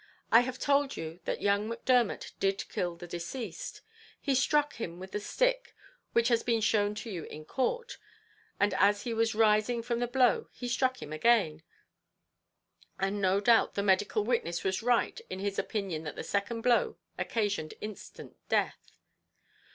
I 0.31 0.39
have 0.39 0.57
told 0.57 0.97
you 0.97 1.19
that 1.25 1.43
young 1.43 1.69
Macdermot 1.69 2.31
did 2.39 2.67
kill 2.69 2.95
the 2.95 3.05
deceased. 3.05 3.81
He 4.19 4.33
struck 4.33 4.77
him 4.77 4.97
with 4.99 5.11
the 5.11 5.19
stick 5.19 5.75
which 6.13 6.29
has 6.29 6.41
been 6.41 6.59
shown 6.59 6.95
to 6.95 7.11
you 7.11 7.25
in 7.25 7.45
court, 7.45 7.99
and 8.59 8.73
as 8.79 9.03
he 9.03 9.13
was 9.13 9.35
rising 9.35 9.83
from 9.83 9.99
the 9.99 10.07
blow 10.07 10.49
he 10.53 10.67
struck 10.67 11.03
him 11.03 11.13
again; 11.13 11.61
and 12.97 13.21
no 13.21 13.39
doubt 13.39 13.75
the 13.75 13.83
medical 13.83 14.23
witness 14.23 14.63
was 14.63 14.81
right 14.81 15.21
in 15.29 15.37
his 15.37 15.59
opinion 15.59 16.01
that 16.05 16.15
the 16.15 16.23
second 16.23 16.61
blow 16.61 16.97
occasioned 17.19 17.75
instant 17.79 18.35
death. 18.49 18.93